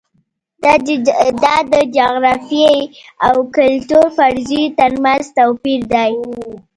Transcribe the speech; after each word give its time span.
دا 1.43 1.53
د 1.73 1.75
جغرافیې 1.97 2.73
او 3.27 3.35
کلتور 3.55 4.05
فرضیو 4.17 4.73
ترمنځ 4.79 5.23
توپیر 5.37 5.81
دی. 5.93 6.13